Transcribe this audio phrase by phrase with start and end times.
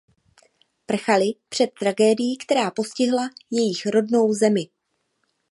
[0.85, 4.69] Prchaly před tragédií, která postihla jejich rodnou zemi.